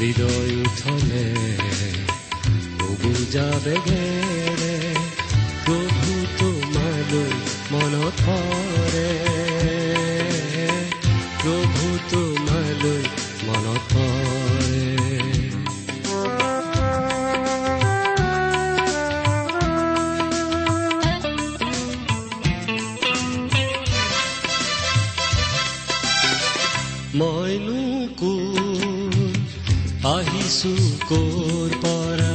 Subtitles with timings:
[0.00, 1.24] হৃদয় উঠলে
[3.00, 4.76] বুজা বেগেৰে
[5.64, 7.34] প্ৰভু তোমালৈ
[7.72, 9.04] মনত পৰে
[11.42, 13.02] প্ৰভু তোমালৈ
[13.46, 14.59] মনত পৰে
[30.50, 30.70] আহিছো
[31.08, 32.30] কৰ পৰা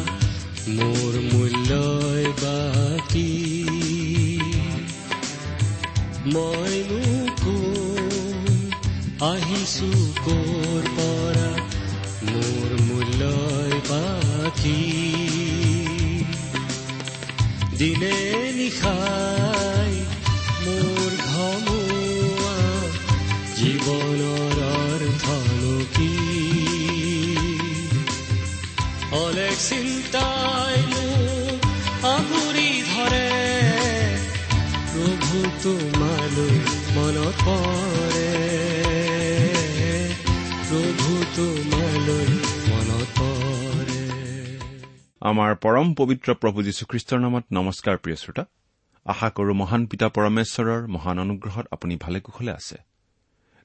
[0.75, 3.31] মোৰ মূল্যই বাকী।
[6.33, 7.01] মইনো
[7.41, 8.61] কোন
[9.29, 9.89] আহিছো
[10.27, 11.49] কৰ পৰা
[12.29, 14.79] মোৰ মূল্যই বাকী।
[17.77, 18.15] দিনে
[18.57, 19.93] নিশাই
[20.63, 22.55] মোৰ ঘমুৱা
[23.59, 26.34] জীৱনৰ অৰ্থনো কি?
[29.55, 31.61] চিন্তাই মোক
[32.05, 33.27] আগুৰি ধৰে
[34.91, 36.57] প্ৰভু তোমালৈ
[36.95, 38.31] মনত পৰে
[40.69, 42.25] প্ৰভু তোমালৈ
[45.21, 48.45] আমাৰ পৰম পবিত্ৰ প্ৰভু যীশুখ্ৰীষ্টৰ নামত নমস্কাৰ প্ৰিয় শ্ৰোতা।
[49.05, 52.77] আশা কৰো মহান পিতা পৰমেশ্বৰৰ মহান অনুগ্ৰহত আপুনি ভালে কুশলে আছে।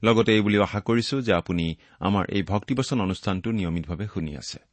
[0.03, 4.70] লগতে এই বুলিও আশা কৰিছো যে আপুনি আমাৰ এই ভক্তিবচন অনুষ্ঠানটো নিয়মিতভাৱে শুনি আছে।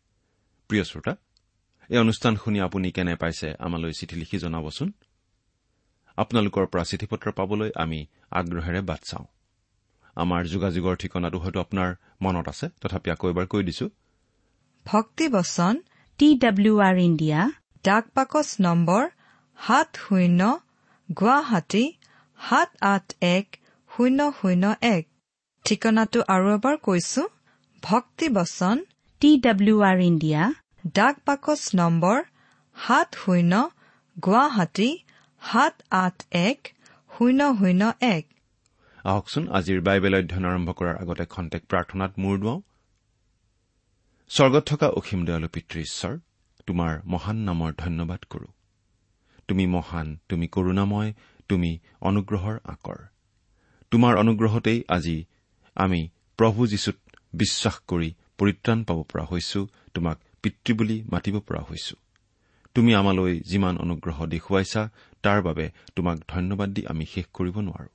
[0.70, 1.12] প্ৰিয় শ্ৰোতা
[1.90, 4.88] এই অনুষ্ঠান শুনি আপুনি কেনে পাইছে আমালৈ চিঠি লিখি জনাবচোন?
[6.18, 8.00] আপোনালোকৰ পৰা চিঠি পত্ৰ পাবলৈ আমি
[8.38, 9.26] আগ্ৰহেৰে বাট চাওঁ।
[10.16, 11.88] আমাৰ যোগাযোগৰ ঠিকনাটো হয়তো আপোনাৰ
[12.24, 13.86] মনত আছে তথাপি আকৌ এবাৰ কৈ দিছো।
[14.86, 15.74] ভক্তিবচন
[16.18, 17.40] টি ডাব্লিউ আৰ ইণ্ডিয়া
[17.84, 19.02] ডাক পাকচ নম্বৰ
[19.58, 20.40] সাত শূন্য
[21.08, 21.84] গুৱাহাটী
[22.38, 23.46] সাত আঠ এক
[23.90, 24.64] শূন্য শূন্য
[24.96, 25.04] এক।
[25.64, 27.22] ঠিকনাটো আৰু এবাৰ কৈছো
[27.82, 28.76] ভক্তিবচন
[29.20, 30.42] টি ডাব্লিউ আৰ ইণ্ডিয়া
[30.94, 32.18] ডাক পাকচ নম্বৰ
[32.76, 33.70] সাত শূন্য
[34.24, 34.98] গুৱাহাটী
[35.42, 36.58] সাত আঠ এক
[37.10, 38.24] শূন্য শূন্য এক।
[39.04, 42.60] আহকচোন আজিৰ বাইবেল অধ্যয়ন আৰম্ভ কৰাৰ আগতে খন্তেক প্ৰাৰ্থনাত মূৰ দুৱাওঁ।
[44.28, 46.14] স্বৰ্গত থকা অসীম দয়ালু পিতৃ ঈশ্বৰ
[46.66, 48.48] তোমাৰ মহান নামৰ ধন্যবাদ কৰো।
[49.48, 51.10] তুমি মহান তুমি কৰুণাময়
[51.48, 51.70] তুমি
[52.00, 52.98] অনুগ্ৰহৰ আকৰ।
[53.90, 55.25] তোমাৰ অনুগ্ৰহতেই আজি
[55.76, 56.00] আমি
[56.37, 56.96] প্ৰভু যীশুত
[57.32, 59.61] বিশ্বাস কৰি পৰিত্ৰাণ পাব পৰা হৈছো
[59.94, 61.96] তোমাক পিতৃ বুলি মাতিব পৰা হৈছো।
[62.75, 64.82] তুমি আমালৈ যিমান অনুগ্ৰহ দেখুৱাইছা
[65.23, 67.90] তাৰ বাবে তোমাক ধন্যবাদ দি আমি শেষ কৰিব নোৱাৰো।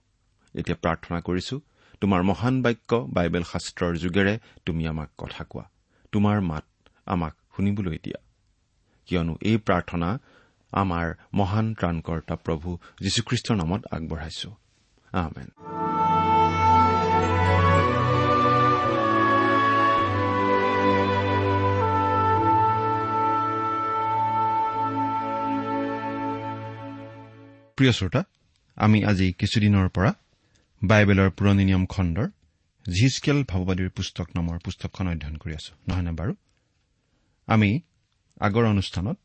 [0.56, 1.56] এতিয়া প্ৰাৰ্থনা কৰিছো
[2.02, 5.66] তোমাৰ মহান বাক্য বাইবেল শাস্ত্ৰৰ যোগেৰে তুমি আমাক কথা কোৱা।
[6.12, 6.66] তোমাৰ মাত
[7.06, 8.20] আমাক শুনিবলৈ দিয়া।
[9.08, 10.10] কিয়নো এই প্ৰাৰ্থনা
[10.74, 12.70] আমাৰ মহান ত্ৰাণকৰ্তা প্ৰভু
[13.02, 14.50] যীশুখ্ৰীষ্টৰ নামত আগবঢ়াইছো।
[27.78, 28.24] প্ৰিয় শ্ৰোতা
[28.76, 30.14] আমি আজি কিছুদিনৰ পৰা
[30.84, 32.28] বাইবেলৰ পুৰণি নিয়ম খণ্ডৰ
[32.90, 36.36] জিচকেল ভাৱবাদীৰ পুস্তক নামৰ পুস্তকখন অধ্যয়ন কৰি আছো নহয়নে বাৰু?
[37.46, 37.80] আমি
[38.42, 39.18] আগৰ অনুষ্ঠানত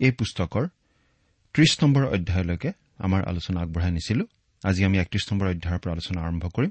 [0.00, 0.68] এই পুস্তকৰ
[1.54, 4.24] ত্ৰিশ নম্বৰ অধ্যায়লৈকে আমাৰ আলোচনা আগবঢ়াই নিছিলো।
[4.64, 6.70] আজি আমি একত্ৰিশ নম্বৰ অধ্যায়ৰ পৰা আলোচনা আৰম্ভ কৰিম।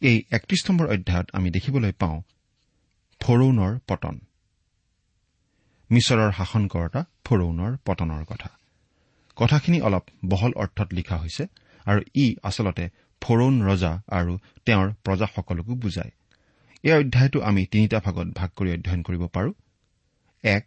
[0.00, 2.22] এই একত্ৰিশ নম্বৰ অধ্যায়ত আমি দেখিবলৈ পাওঁ
[3.20, 4.20] ফৰৌনৰ পতন।
[5.90, 8.55] মিছৰৰ শাসনকৰ্তা ফৰৌনৰ পতনৰ কথা।
[9.36, 11.44] কথাখিনি অলপ বহল অৰ্থত লিখা হৈছে
[11.86, 12.84] আৰু ই আচলতে
[13.22, 14.32] ফৰৌন ৰজা আৰু
[14.66, 16.12] তেওঁৰ প্ৰজাসকলকো বুজায়।
[16.84, 19.50] এই অধ্যায়টো আমি তিনিটা ভাগত ভাগ কৰি অধ্যয়ন কৰিব পাৰো।
[20.44, 20.66] এক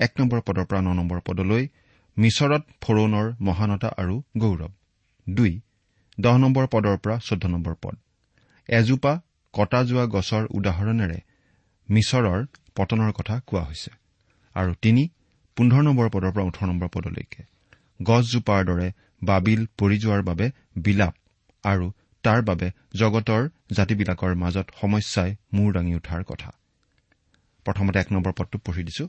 [0.00, 1.64] এক নম্বৰ পদৰ পৰা ন নম্বৰ পদলৈ
[2.16, 4.72] মিছৰত ফৰৌনৰ মহানতা আৰু গৌৰৱ।
[5.26, 5.52] দুই
[6.20, 7.94] দহ নম্বৰ পদৰ পৰা চৈধ্য নম্বৰ পদ।
[8.68, 9.12] এজোপা
[9.54, 11.18] কটা যোৱা গছৰ উদাহৰণেৰে
[11.88, 12.40] মিছৰৰ
[12.76, 13.90] পতনৰ কথা কোৱা হৈছে।
[14.56, 15.02] আৰু তিনি
[15.56, 17.49] পোন্ধৰ নম্বৰ পদৰ পৰা ওঠৰ নম্বৰ পদলৈকে।
[18.02, 18.92] গছজোপাৰ দৰে
[19.22, 21.14] বাবিল পৰি যোৱাৰ বাবে বিলাপ
[21.64, 21.92] আৰু
[22.22, 26.50] তাৰ বাবে জগতৰ জাতিবিলাকৰ মাজত সমস্যাই মূৰ দাঙি উঠাৰ কথা।
[27.64, 29.08] প্ৰথমতে এক নম্বৰ পদটো পঢ়ি দিছো।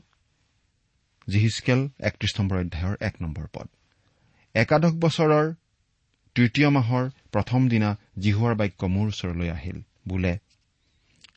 [1.28, 3.68] জিহিচকেল একত্ৰিশ নম্বৰ অধ্যায়ৰ এক নম্বৰ পদ।
[4.54, 5.54] একাদশ বছৰৰ
[6.34, 10.38] তৃতীয় মাহৰ প্ৰথম দিনা জিহুৱাৰ বাক্য মোৰ ওচৰলৈ আহিল। বোলে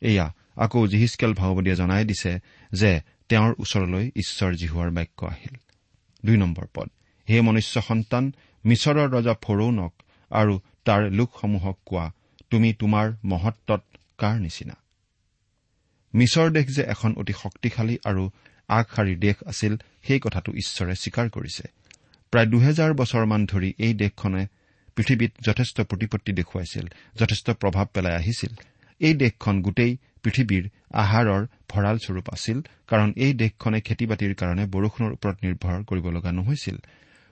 [0.00, 2.40] এয়া আকৌ জিহিচকেল ভাওবদীয়ে জনাই দিছে
[2.72, 5.56] যে তেওঁৰ ওচৰলৈ ঈশ্বৰ জিহুৱাৰ বাক্য আহিল।
[6.24, 6.90] দুই নম্বৰ পদ।
[7.28, 8.24] হে মনুষ্য সন্তান
[8.64, 9.92] মিছৰৰ ৰজা ফৰৌনক
[10.30, 12.06] আৰু তাৰ লোকসমূহক কোৱা
[12.50, 13.82] তুমি তোমাৰ মহত্বত
[14.18, 14.76] কাৰ নিচিনা?
[16.14, 18.22] মিছৰ দেশ যে এখন অতি শক্তিশালী আৰু
[18.68, 19.72] আগশাৰীৰ দেশ আছিল
[20.06, 21.64] সেই কথাটো ঈশ্বৰে স্বীকাৰ কৰিছে।
[22.32, 24.42] প্ৰায় দুহেজাৰ বছৰমান ধৰি এই দেশখনে
[24.96, 26.86] পৃথিৱীত যথেষ্ট প্ৰতিপত্তি দেখুৱাইছিল
[27.16, 28.52] যথেষ্ট প্ৰভাৱ পেলাই আহিছিল।
[29.00, 29.92] এই দেশখন গোটেই
[30.22, 30.64] পৃথিৱীৰ
[31.02, 36.76] আহাৰৰ ভঁৰালস্বৰূপ আছিল কাৰণ এই দেশখনে খেতি বাতিৰ কাৰণে বৰষুণৰ ওপৰত নিৰ্ভৰ কৰিব লগা নহৈছিল।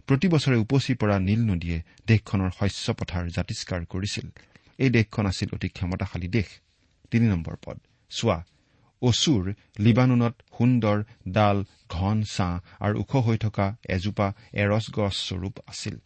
[0.06, 4.30] প্ৰতি বছৰে উপচি পৰা নীল নদীয়ে দেশখনৰ শস্য পথাৰ জাতিষ্কাৰ কৰিছিল।
[4.78, 6.46] এই দেশখন আছিল অতি ক্ষমতাশালী দেশ।
[7.10, 7.80] তিনি নম্বৰ পদ।
[8.10, 8.44] চোৱা
[9.02, 15.98] অচুৰ লিবানুনত সুন্দৰ ডাল ঘন ছাঁ আৰু ওখ হৈ থকা এজোপা এৰছ গছ স্বৰূপ আছিল।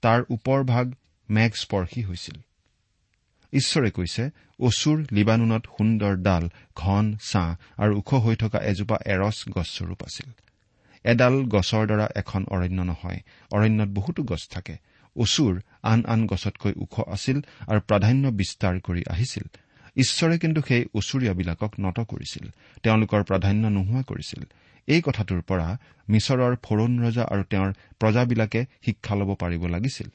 [0.00, 0.94] তাৰ ওপৰভাগ
[1.30, 2.40] মেঘস্পৰ্শী হৈছিল।
[3.52, 4.30] ঈশ্বৰে কৈছে
[4.60, 10.32] অচুৰ লিবানুনত সুন্দৰ ডাল ঘন ছাঁ আৰু ওখ হৈ থকা এজোপা এৰছ গছস্বৰূপ আছিল।
[11.04, 13.20] এডাল গছৰ দ্বাৰা এখন অৰণ্য নহয়
[13.52, 14.74] অৰণ্যত বহুতো গছ থাকে।
[15.16, 19.46] অচুৰ আন আন গছতকৈ ওখ আছিল আৰু প্ৰাধান্য বিস্তাৰ কৰি আহিছিল।
[19.96, 22.44] ঈশ্বৰে কিন্তু সেই ওচৰীয়াবিলাকক নত কৰিছিল
[22.82, 24.42] তেওঁলোকৰ প্ৰাধান্য নোহোৱা কৰিছিল।
[24.88, 25.68] এই কথাটোৰ পৰা
[26.08, 27.70] মিছৰৰ ফৰৌন ৰজা আৰু তেওঁৰ
[28.00, 30.08] প্ৰজাবিলাকে শিক্ষা ল'ব পাৰিব লাগিছিল।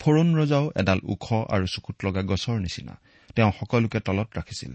[0.00, 2.94] ফৰৌন ৰজাও এডাল ওখ আৰু চকুত লগা গছৰ নিচিনা
[3.36, 4.72] তেওঁ সকলোকে তলত ৰাখিছিল।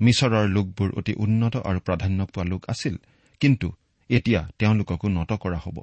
[0.00, 2.94] মিছৰৰ লোকবোৰ অতি উন্নত আৰু প্ৰাধান্য পোৱা লোক আছিল
[3.40, 3.68] কিন্তু
[4.12, 5.76] এতিয়া তেওঁলোককো নত কৰা হ'ব।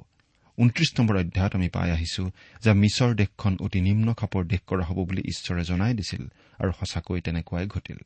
[0.58, 2.24] ঊনত্ৰিশ নম্বৰ অধ্যায়ত আমি পাই আহিছো
[2.62, 6.22] যে মিছৰ দেশখন অতি নিম্ন খাপৰ দেশ কৰা হ'ব বুলি ঈশ্বৰে জনাই দিছিল
[6.58, 7.98] আৰু সঁচাকৈ তেনেকুৱাই ঘটিল।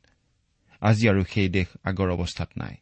[0.81, 2.75] আজি আৰু সেই দেশ আগৰ অৱস্থাত নাই।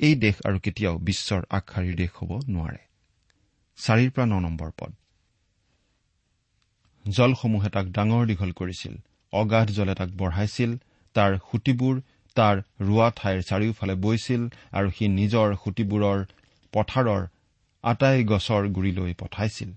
[0.00, 2.82] এই দেশ আৰু কেতিয়াও বিশ্বৰ আগশাৰীৰ দেশ হ'ব নোৱাৰে।
[3.78, 4.92] চাৰিৰ পৰা ন নম্বৰ পদ।
[7.04, 8.94] জলসমূহে তাক ডাঙৰ দীঘল কৰিছিল।
[9.32, 10.70] অগাধ জলে তাক বঢ়াইছিল।
[11.14, 11.94] তাৰ সুঁতিবোৰ
[12.36, 14.42] তাৰ ৰোৱা ঠাইৰ চাৰিওফালে বৈছিল
[14.72, 16.20] আৰু সি নিজৰ সুঁতিবোৰৰ
[16.72, 17.22] পথাৰৰ
[17.84, 19.70] আটাই গছৰ গুৰিলৈ পঠাইছিল।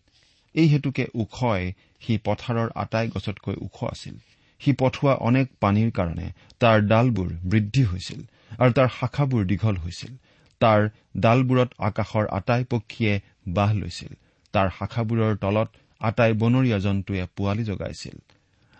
[0.56, 1.64] এই হেতুকে ওখই
[2.02, 4.16] সি পথাৰৰ আটাই গছতকৈ ওখ আছিল।
[4.62, 6.28] সি পঠোৱা অনেক পানীৰ কাৰণে
[6.62, 8.22] তাৰ ডালবোৰ বৃদ্ধি হৈছিল
[8.60, 10.14] আৰু তাৰ শাখাবোৰ দীঘল হৈছিল।
[10.62, 10.82] তাৰ
[11.18, 13.14] ডালবোৰত আকাশৰ আটাই পক্ষীয়ে
[13.58, 14.14] বাহ লৈছিল।
[14.54, 15.70] তাৰ শাখাবোৰৰ তলত
[16.02, 18.16] আটাই বনৰীয়া জন্তুৱে পোৱালি জগাইছিল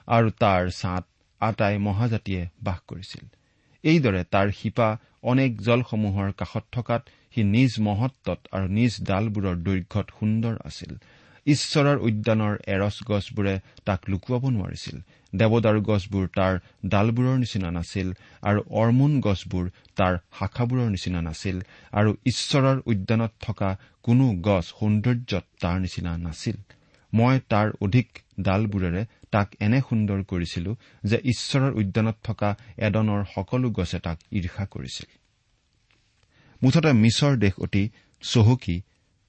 [0.08, 1.04] আৰু তাৰ ছাঁত
[1.42, 3.26] আটাই মহাজাতিয়ে বাস কৰিছিল।
[3.86, 4.90] এইদৰে তাৰ শিপা
[5.32, 7.02] অনেক জলসমূহৰ কাষত থকাত
[7.34, 10.92] সি নিজ মহত্বত আৰু নিজ ডালবোৰৰ দৈৰ্ঘ্যত সুন্দৰ আছিল।
[11.48, 13.56] ঈশ্বৰৰ উদ্যানৰ এৰছ গছবোৰে
[13.88, 14.98] তাক লুকুৱাব নোৱাৰিছিল।
[15.34, 16.54] দেৱদাৰু গছবোৰ তাৰ
[16.94, 18.08] ডালবোৰৰ নিচিনা নাছিল
[18.50, 19.66] আৰু অৰ্মোন গছবোৰ
[19.98, 21.58] তাৰ শাখাবোৰৰ নিচিনা নাছিল
[21.94, 23.70] আৰু ঈশ্বৰৰ উদ্যানত থকা
[24.06, 26.58] কোনো গছ সৌন্দৰ্যত তাৰ নিচিনা নাছিল।
[27.14, 34.00] মই তাৰ অধিক ডালবোৰেৰে তাক এনে সুন্দৰ কৰিছিলো যে ঈশ্বৰৰ উদ্যানত থকা এডনৰ সকলো গছে
[34.00, 35.18] তাক ঈৰ্ষা কৰিছিল।
[36.64, 37.90] মুঠতে মিছৰ দেশ অতি
[38.22, 38.82] চহকী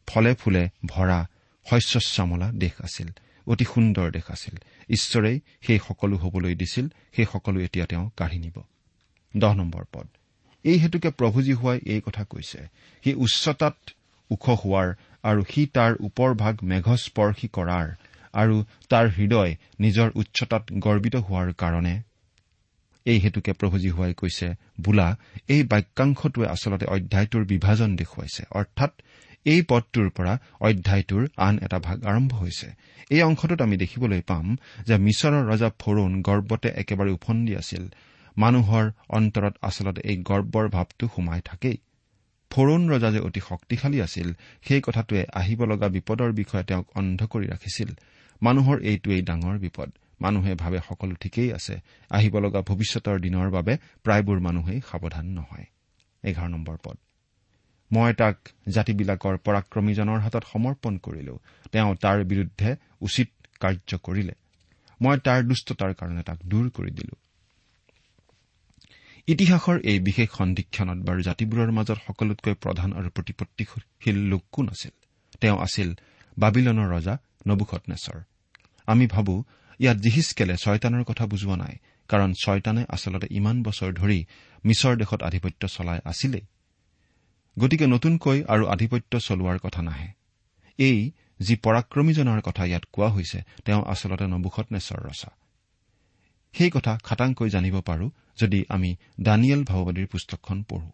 [0.06, 1.26] ফলে ফুলে ভৰা
[1.70, 3.08] শস্যশ্যামলা দেশ আছিল
[3.46, 4.58] অতি সুন্দৰ দেশ আছিল।
[4.90, 8.62] ঈশ্বৰেই সেই সকলো হবলৈ দিছিল সেই সকলো এতিয়া তেওঁ কাঢ়ি নিব।
[9.36, 10.08] দহ নম্বৰ পদ।
[10.64, 12.68] এই হেতুকে প্ৰভুজী হোৱাই এই কথা কৈছে।
[13.04, 13.76] সি উচ্চতাত
[14.30, 14.94] ওখ হোৱাৰ
[15.28, 17.86] আৰু সি তাৰ ওপৰভাগ মেঘস্পৰ্শী কৰাৰ
[18.34, 18.56] আৰু
[18.88, 21.94] তাৰ হৃদয় নিজৰ উচ্চতাত গৰ্বিত হোৱাৰ কাৰণে।
[23.06, 24.46] এই হেতুকে প্ৰভুজী হোৱাই কৈছে
[24.82, 25.08] বোলা
[25.48, 28.92] এই বাক্যাংশটোৱে আচলতে অধ্যায়টোৰ বিভাজন দেখুৱাইছে। অৰ্থাৎ
[29.46, 32.68] এই পদটোৰ পৰা অধ্যায়টোৰ আন এটা ভাগ আৰম্ভ হৈছে।
[33.10, 34.46] এই অংশটোত আমি দেখিবলৈ পাম
[34.86, 37.84] যে মিছৰৰ ৰজা ফৰুণ গৰ্বতে একেবাৰে উফন্দি আছিল।
[38.36, 41.76] মানুহৰ অন্তৰত আচলতে এই গৰ্বৰ ভাৱটো সোমাই থাকেই।
[42.50, 47.46] ফৰুণ ৰজা যে অতি শক্তিশালী আছিল সেই কথাটোৱে আহিব লগা বিপদৰ বিষয়ে তেওঁক অন্ধ কৰি
[47.46, 47.90] ৰাখিছিল।
[48.42, 54.40] মানুহৰ এইটোৱেই ডাঙৰ বিপদ। মানুহে ভাবে সকলো ঠিকেই আছে। আহিব লগা ভৱিষ্যতৰ দিনৰ বাবে প্ৰায়বোৰ
[54.40, 55.64] মানুহেই সাৱধান নহয়।
[56.82, 56.96] পদ।
[57.92, 58.38] মই তাক
[58.68, 61.38] জাতিবিলাকৰ পৰাক্ৰমীজনৰ হাতত সমৰ্পণ কৰিলো।
[61.72, 63.28] তেওঁ তাৰ বিৰুদ্ধে উচিত
[63.60, 64.32] কাৰ্য কৰিলে।
[65.02, 67.25] মই তাৰ দুষ্টতাৰ কাৰণে তাক দূৰ কৰি দিলো।
[69.28, 74.94] ইতিহাসৰ এই বিশেষ সন্ধিক্ষণত বাৰু জাতিবোৰৰ মাজত সকলোতকৈ প্ৰধান আৰু প্ৰতিপত্তিশীল লোক কোন আছিল?
[75.40, 75.88] তেওঁ আছিল
[76.36, 77.14] বাবিলনৰ ৰজা
[77.48, 78.18] নবুখত নেচৰ
[78.88, 79.34] আমি ভাবো
[79.80, 81.74] ইয়াত জিহিচকেলে ছয়তানৰ কথা বুজোৱা নাই
[82.10, 84.18] কাৰণ ছয়তানে আচলতে ইমান বছৰ ধৰি
[84.64, 86.44] মিছৰ দেশত আধিপত্য চলাই আছিলেই।
[87.56, 90.08] গতিকে নতুনকৈ আৰু আধিপত্য চলোৱাৰ কথা নাহে।
[90.78, 90.98] এই
[91.40, 95.30] যি পৰাক্ৰমীজনৰ কথা ইয়াত কোৱা হৈছে তেওঁ আচলতে নবুখত নেচৰ ৰচা।
[96.56, 98.10] সেই কথা খাটাংকৈ জানিব পাৰো
[98.40, 100.90] যদি আমি দানিয়েল ভাওবাদীৰ পুস্তকখন পঢ়ো।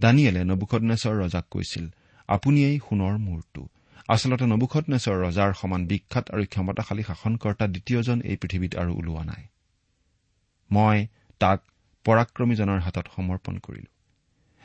[0.00, 1.84] দানিয়েলে নবুখনেশ্বৰ ৰজাক কৈছিল
[2.28, 3.68] আপুনিয়েই সোণৰ মূৰটো।
[4.08, 9.42] আচলতে নবুখনেশ্বৰ ৰজাৰ সমান বিখ্যাত আৰু ক্ষমতাশালী শাসনকৰ্তা দ্বিতীয়জন এই পৃথিৱীত আৰু ওলোৱা নাই।
[10.70, 11.06] মই
[11.40, 11.58] তাক
[12.04, 13.90] পৰাক্ৰমীজনৰ হাতত সমৰ্পণ কৰিলো।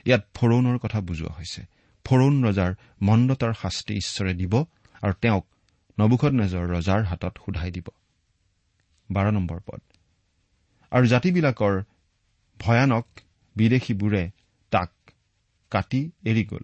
[0.06, 1.62] ইয়াত ফৰৌনৰ কথা বুজোৱা হৈছে।
[2.06, 2.72] ফৰৌন ৰজাৰ
[3.02, 4.54] মন্দতাৰ শাস্তি ঈশ্বৰে দিব
[5.02, 5.46] আৰু তেওঁক
[6.00, 7.88] নবুখত নেজৰ ৰজাৰ হাতত সোধাই দিব।
[9.12, 9.82] বাৰ নম্বৰ পদ।
[10.92, 11.76] আৰু জাতিবিলাকৰ
[12.60, 13.06] ভয়ানক
[13.56, 14.24] বিদেশীবোৰে
[14.72, 14.92] তাক
[15.72, 16.64] কাটি এৰি গ'ল।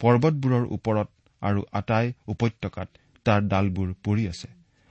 [0.00, 1.08] পৰ্বতবোৰৰ ওপৰত
[1.42, 2.88] আৰু আটাই উপত্যকাত
[3.26, 4.48] তাৰ ডালবোৰ পৰি আছে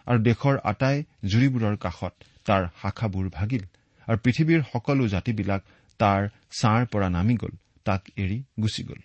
[0.08, 2.14] আৰু দেশৰ আটাই জুৰিবোৰৰ কাষত
[2.46, 3.64] তাৰ শাখাবোৰ ভাগিল
[4.08, 5.62] আৰু পৃথিৱীৰ সকলো জাতিবিলাক
[6.00, 6.22] তাৰ
[6.60, 7.54] ছাঁৰ পৰা নামি গ'ল
[7.86, 9.02] তাক এৰি গুচি গ'ল।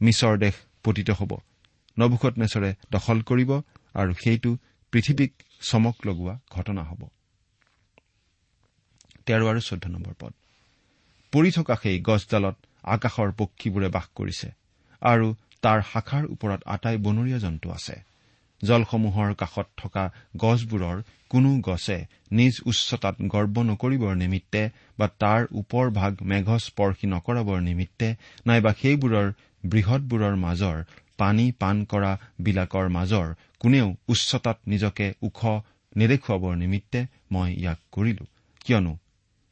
[0.00, 1.32] মিছৰ দেশ পতিত হ'ব।
[1.96, 3.50] নভুখত নেচৰে দখল কৰিব
[3.94, 4.50] আৰু সেইটো
[4.92, 7.02] পৃথিৱীক চমক লগোৱা ঘটনা হ'ব।
[9.26, 10.32] তেৰ আৰু চৈধ্য নম্বৰ পদ।
[11.32, 14.48] পৰি থকা সেই গছডালত আকাশৰ পক্ষীবোৰে বাস কৰিছে
[15.02, 15.26] আৰু
[15.62, 17.96] তাৰ শাখাৰ ওপৰত আটাই বনৰীয়া জন্তু আছে।
[18.62, 20.04] জলসমূহৰ কাষত থকা
[20.36, 20.96] গছবোৰৰ
[21.28, 21.98] কোনো গছে
[22.30, 24.62] নিজ উচ্চতাত গৰ্ব নকৰিবৰ নিমিত্তে
[24.98, 28.08] বা তাৰ ওপৰ ভাগ মেঘ স্পৰ্শী নকৰাবৰ নিমিত্তে
[28.46, 29.28] নাইবা সেইবোৰৰ
[29.64, 30.78] বৃহৎবোৰৰ মাজৰ
[31.18, 33.26] পানী পাণ কৰা বিলাকৰ মাজৰ
[33.60, 35.40] কোনেও উচ্চতাত নিজকে ওখ
[35.96, 37.00] নেদেখুৱাবৰ নিমিত্তে
[37.30, 38.24] মই ইয়াক কৰিলো।
[38.64, 38.92] কিয়নো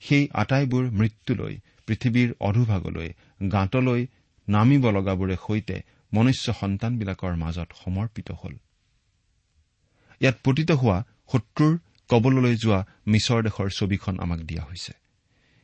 [0.09, 1.54] সেই আটাইবোৰ মৃত্যুলৈ
[1.87, 3.11] পৃথিৱীৰ অধোভাগলৈ
[3.52, 4.06] গাঁতলৈ
[4.49, 5.82] নামিব লগাবোৰে সৈতে
[6.12, 8.54] মনুষ্য সন্তানবিলাকৰ মাজত সমৰ্পিত হ'ল।
[10.21, 11.78] ইয়াত পতিত হোৱা শত্ৰুৰ
[12.09, 14.92] কবললৈ যোৱা মিছৰ দেশৰ ছবিখন আমাক দিয়া হৈছে।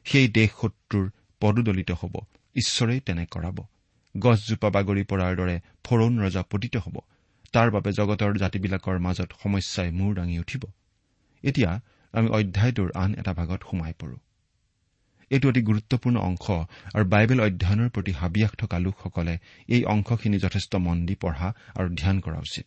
[0.04, 2.14] সেই দেশ শত্ৰুৰ পদোদলিত হ'ব
[2.56, 3.58] ঈশ্বৰেই তেনে কৰাব।
[4.18, 6.96] গছজোপা বাগৰি পৰাৰ দৰে ফৰৌন ৰজা পতিত হ'ব
[7.52, 10.62] তাৰ বাবে জগতৰ জাতিবিলাকৰ মাজত সমস্যাই মূৰ দাঙি উঠিব।
[11.42, 11.80] এতিয়া
[12.12, 14.16] আমি অধ্যায়টোৰ আন এটা ভাগত সোমাই পৰো।
[15.30, 16.46] এইটো অতি গুৰুত্বপূৰ্ণ অংশ।
[16.94, 19.34] আৰু বাইবেল অধ্যয়নৰ প্ৰতি হাবিয়াস থকা লোকসকলে
[19.68, 22.66] এই অংশখিনি যথেষ্ট মন দি পঢ়া আৰু ধ্যান কৰা উচিত।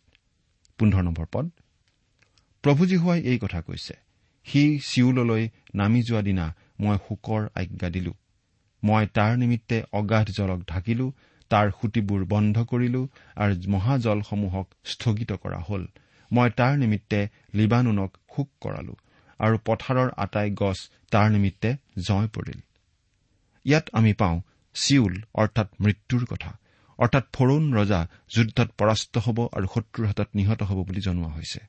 [2.64, 3.94] প্ৰভুজী হোৱাই এই কথা কৈছে
[4.46, 6.46] সি চিউললৈ নামি যোৱা দিনা
[6.80, 8.12] মই শোকৰ আজ্ঞা দিলো।
[8.82, 11.06] মই তাৰ নিমিত্তে অগাধ জলক ঢাকিলো
[11.50, 13.02] তাৰ সুঁতিবোৰ বন্ধ কৰিলো
[13.36, 15.82] আৰু মহাজলসমূহক স্থগিত কৰা হল।
[16.30, 17.20] মই তাৰ নিমিত্তে
[17.54, 18.94] লিবানুনক শোক কৰালো
[19.40, 20.78] আৰু পথাৰৰ আটাই গছ
[21.10, 22.60] তাৰ নিমিত্তে জয় পৰিল।
[23.64, 24.40] ইয়াত আমি পাওঁ
[24.74, 26.58] চিউল অৰ্থাৎ মৃত্যুৰ কথা।
[26.98, 31.60] অৰ্থাৎ ফৰুণ ৰজা যুদ্ধত পৰাস্ত হ'ব আৰু শত্ৰুৰ হাতত নিহত হ'ব বুলি জনোৱা হৈছে।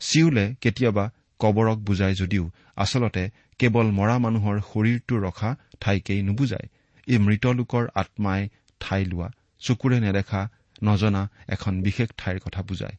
[0.00, 1.10] চিউলে কেতিয়াবা
[1.40, 6.68] কবৰক বুজায় যদিও আচলতে কেৱল মৰা মানুহৰ শৰীৰটো ৰখা ঠাইকেই নুবুজায়।
[7.06, 8.48] এই মৃত লোকৰ আত্মাই
[8.80, 9.28] ঠাই লোৱা
[9.60, 10.50] চকুৰে নেদেখা
[10.82, 12.96] নজনা এখন বিশেষ ঠাইৰ কথা বুজায়।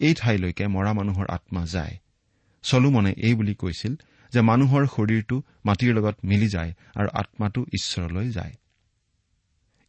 [0.00, 1.98] এই ঠাইলৈকে মৰা মানুহৰ আত্মা যায়।
[2.62, 3.96] চলোমনে এই বুলি কৈছিল
[4.32, 8.54] যে মানুহৰ শৰীৰটো মাটিৰ লগত মিলি যায় আৰু আত্মাটো ঈশ্বৰলৈ যায়।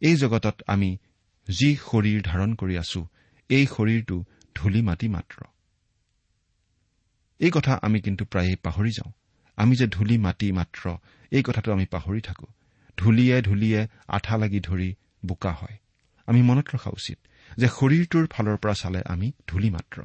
[0.02, 0.98] এই জগতত আমি
[1.48, 3.08] যি শৰীৰ ধাৰণ কৰি আছো
[3.50, 4.24] এই শৰীৰটো
[4.56, 5.38] ধূলি মাটি মাত্ৰ।
[7.40, 9.12] এই কথা আমি কিন্তু প্ৰায়ে পাহৰি যাওঁ।
[9.58, 10.98] আমি যে ধূলি মাটি মাত্ৰ
[11.32, 12.48] এই কথাটো আমি পাহৰি থাকো।
[12.98, 15.78] ধূলিয়ে ধূলিয়ে আঠা লাগি ধৰি বোকা হয়।
[16.28, 17.18] আমি মনত ৰখা উচিত
[17.58, 20.02] যে শৰীৰটোৰ ফালৰ পৰা চালে আমি ধূলি মাত্ৰ।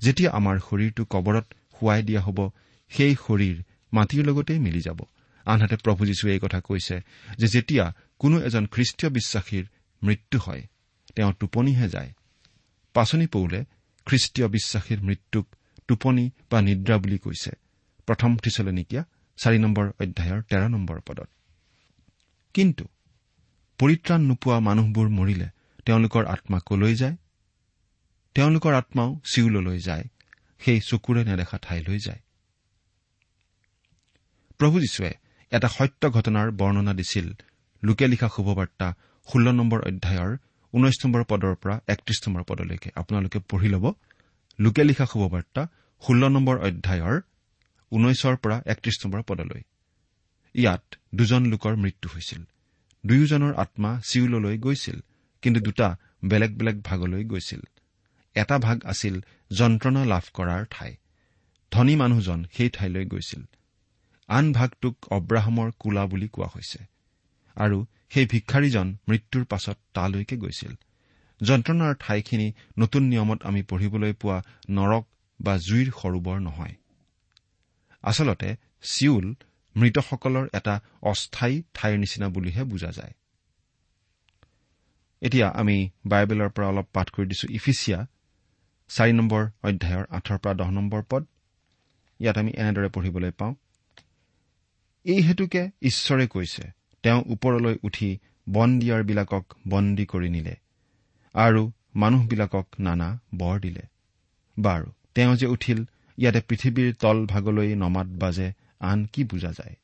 [0.00, 1.46] যেতিয়া আমাৰ শৰীৰটো কবৰত
[1.80, 2.38] শুৱাই দিয়া হ'ব
[2.88, 3.62] সেই শৰীৰ
[3.92, 5.00] মাটিৰ লগতেই মিলি যাব।
[5.44, 7.00] আনহাতে প্ৰভু যীশুৱে এই কথা কৈছে
[7.38, 9.66] যে যেতিয়া কোনো এজন খ্ৰীষ্টীয় বিশ্বাসীৰ
[10.02, 10.66] মৃত্যু হয়
[11.14, 12.12] তেওঁ টোপনিহে যায়।
[12.94, 13.64] পাচনি পৌলে
[14.06, 15.46] খ্ৰীষ্টীয় বিশ্বাসীৰ মৃত্যুক
[15.88, 17.50] টোপনি বা নিদ্ৰা বুলি কৈছে।
[18.06, 19.04] প্ৰথম থিচলনিকীয়া
[19.36, 21.28] চাৰি নম্বৰ অধ্যায়ৰ তেৰ নম্বৰ পদত।
[22.54, 22.84] কিন্তু
[23.78, 25.48] পৰিত্ৰাণ নোপোৱা মানুহবোৰ মৰিলে
[25.84, 27.16] তেওঁলোকৰ আত্মা কলৈ যায়?
[28.34, 30.04] তেওঁলোকৰ আত্মাও চিউললৈ যায়।
[30.58, 32.18] সেই চকুৰে নেদেখা ঠাইলৈ যায়।
[34.58, 35.14] প্ৰভু যীশুৱে
[35.50, 37.32] এটা সত্য ঘটনাৰ বৰ্ণনা দিছিল।
[37.84, 38.94] লোকে লিখা শুভবাৰ্তা
[39.32, 40.36] ষোল্ল নম্বৰ অধ্যায়ৰ
[40.74, 43.92] ঊনৈশ নম্বৰ পদৰ পৰা একত্ৰিশ নম্বৰ পদলৈকে। আপোনালোকে পঢ়ি ল'ব।
[44.58, 45.66] লোকে লিখা শুভবাৰ্তা
[46.02, 47.20] ষোল্ল নম্বৰ অধ্যায়ৰ
[47.92, 49.62] ঊনৈশৰ পৰা একত্ৰিশ নম্বৰ পদলৈ।
[50.54, 52.42] ইয়াত দুজন লোকৰ মৃত্যু হৈছিল।
[53.06, 55.00] দুয়োজনৰ আত্মা চিউললৈ গৈছিল
[55.42, 57.60] কিন্তু দুটা বেলেগ বেলেগ ভাগলৈ গৈছিল।
[58.34, 59.20] এটা ভাগ আছিল
[59.52, 60.96] যন্ত্ৰণা লাভ কৰাৰ ঠাই।
[61.70, 63.42] ধনী মানুহজন সেই ঠাইলৈ গৈছিল।
[64.28, 66.78] আন ভাগটোক অব্ৰাহামৰ কোলা বুলি কোৱা হৈছে।
[67.56, 70.72] আৰু সেই ভিক্ষাৰীজন মৃত্যুৰ পাছত তালৈকে গৈছিল।
[71.42, 75.04] যন্ত্ৰণাৰ ঠাইখিনি নতুন নিয়মত আমি পঢ়িবলৈ পোৱা নৰক
[75.40, 76.74] বা জুইৰ সৰোবৰ নহয়।
[78.02, 79.34] আচলতে চিউল
[79.76, 83.12] মৃতসকলৰ এটা অস্থায়ী ঠাইৰ নিচিনা বুলিহে বুজা যায়।
[85.22, 88.06] এতিয়া আমি বাইবেলৰ পৰা অলপ পাঠ কৰি দিছো। ইফিচিয়া
[88.88, 91.22] চাৰি নম্বৰ অধ্যায়ৰ আঠৰ পৰা দহ নম্বৰ পদ।
[92.20, 93.54] ইয়াত আমি এনেদৰে পঢ়িবলৈ পাওঁ
[95.06, 96.62] এই হেতুকে ঈশ্বৰে কৈছে
[97.02, 100.56] তেওঁ ওপৰলৈ উঠি বন্দিয়াৰবিলাকক বন্দী কৰি নিলে
[101.34, 103.82] আৰু মানুহবিলাকক নানা বৰ দিলে।
[104.60, 105.84] বাৰু তেওঁ যে উঠিল
[106.18, 109.76] ইয়াতে পৃথিৱীৰ তল ভাগলৈ নমাত বাজে আন কি বুজা যায়?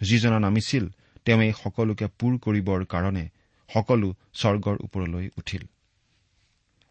[0.00, 0.88] যিজনা নামিছিল
[1.24, 3.28] তেওঁ এই সকলোকে পূৰ কৰিবৰ কাৰণে
[3.74, 5.64] সকলো স্বৰ্গৰ ওপৰলৈ উঠিল।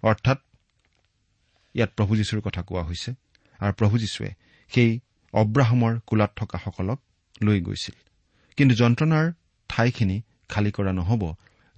[0.04, 0.38] অৰ্থাৎ
[1.74, 3.12] ইয়াত প্ৰভু যীশুৰ কথা কোৱা হৈছে
[3.60, 4.32] আৰু প্ৰভু যীশুৱে
[4.68, 5.00] সেই
[5.42, 7.00] অব্ৰাহামৰ কোলাত থকাসকলক
[7.44, 7.98] লৈ গৈছিল।
[8.58, 9.26] কিন্তু যন্ত্ৰণাৰ
[9.70, 10.18] ঠাইখিনি
[10.50, 11.24] খালী কৰা নহ'ব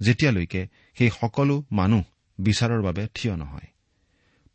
[0.00, 0.62] যেতিয়ালৈকে
[0.94, 2.02] সেই সকলো মানুহ
[2.38, 3.68] বিচাৰৰ বাবে থিয় নহয়।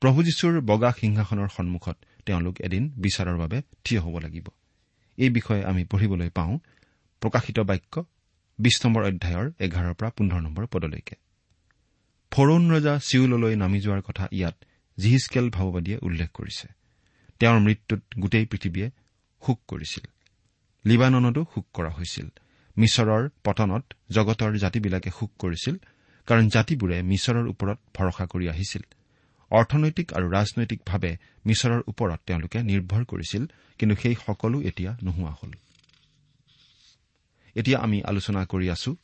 [0.02, 4.48] প্ৰভু যীশুৰ বগা সিংহাসনৰ সন্মুখত তেওঁলোক এদিন বিচাৰৰ বাবে থিয় হ'ব লাগিব।
[5.18, 6.60] এই বিষয়ে আমি পঢ়িবলৈ পাওঁ
[7.22, 8.06] প্ৰকাশিত বাক্য
[8.60, 11.16] বিশ নম্বৰ অধ্যায়ৰ এঘাৰৰ পৰা পোন্ধৰ নম্বৰ পদলৈকে।
[12.32, 14.56] ফৰৌন ৰজা চিউললৈ নামি যোৱাৰ কথা ইয়াত
[14.98, 16.68] জিহিচকেল ভাৱবাদীয়ে উল্লেখ কৰিছে।
[17.40, 18.90] তেওঁৰ মৃত্যুত গোটেই পৃথিৱীয়ে
[19.46, 20.06] শোক কৰিছিল।
[20.86, 22.28] লিবাননতো শোক কৰা হৈছিল।
[22.78, 25.76] মিছৰৰ পতনত জগতৰ জাতিবিলাকে শোক কৰিছিল
[26.28, 28.82] কাৰণ জাতিবোৰে মিছৰৰ ওপৰত ভৰসা কৰি আহিছিল।
[29.52, 33.46] অৰ্থনৈতিক আৰু ৰাজনৈতিকভাৱে মিছৰৰ ওপৰত তেওঁলোকে নিৰ্ভৰ কৰিছিল
[33.80, 35.52] কিন্তু সেই সকলো এতিয়া নোহোৱা হ'ল।
[37.56, 38.96] এতিয়া আমি আলোচনা কৰি আছো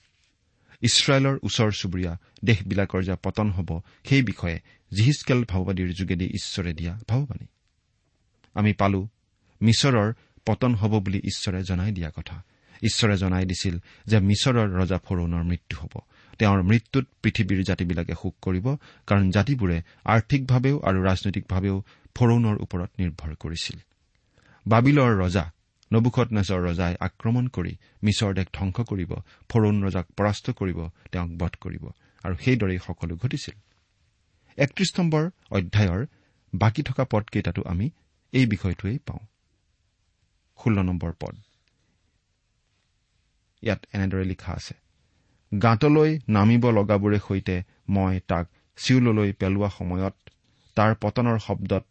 [0.82, 4.60] ইছৰাইলৰ ওচৰ চুবুৰীয়া দেশবিলাকৰ যে পতন হ'ব সেই বিষয়ে
[4.94, 7.46] জিহিচকেল ভাওবাদীৰ যোগেদি ঈশ্বৰে দিয়া ভাওবাণী।
[8.54, 9.08] আমি পালো।
[9.62, 10.14] মিছৰৰ
[10.46, 12.44] পতন হ'ব বুলি ঈশ্বৰে জনাই দিয়া কথা।
[12.84, 16.00] ঈশ্বৰে জনাই দিছিল যে মিছৰৰ ৰজা ফৰৌনৰ মৃত্যু হ'ব।
[16.40, 18.76] তেওঁৰ মৃত্যুত পৃথিৱীৰ জাতিবিলাকে শোক কৰিব
[19.08, 21.84] কাৰণ জাতিবোৰে আৰ্থিকভাৱেও আৰু ৰাজনৈতিকভাৱেও
[22.16, 23.80] ফৰৌনৰ ওপৰত নিৰ্ভৰ কৰিছিল।
[24.68, 25.52] বাবিলৰ ৰজা
[25.94, 29.14] নবুখত নেজৰ ৰজাই আক্ৰমণ কৰি মিছৰ দেশ ধ্বংস কৰিব
[29.50, 31.90] ফৰৌন ৰজাক পৰাস্ত কৰিব তেওঁক বধ কৰিব
[32.24, 33.56] আৰু সেইদৰেই সকলো ঘটিছিল।
[34.58, 36.06] একত্ৰিশ নম্বৰ অধ্যায়ৰ
[36.56, 37.90] বাকী থকা পদকেইটাতো আমি
[38.34, 39.24] এই বিষয়টোৱেই পাওঁ।
[40.60, 41.36] ষোল্ল নম্বৰ পদ।
[43.64, 44.76] ইয়াত এনেদৰে লিখা আছে
[45.52, 47.56] গাঁতলৈ নামিব লগাবোৰে সৈতে
[47.90, 48.46] মই তাক
[48.78, 50.16] চিউললৈ পেলোৱা সময়ত
[50.78, 51.84] তাৰ পতনৰ শব্দত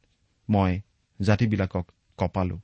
[0.48, 0.72] মই
[1.20, 1.87] জাতিবিলাকক
[2.18, 2.57] কপালো।